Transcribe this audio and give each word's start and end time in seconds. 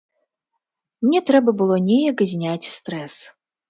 Мне 1.05 1.21
трэба 1.29 1.55
было 1.61 1.79
неяк 1.91 2.27
зняць 2.35 2.71
стрэс. 2.81 3.25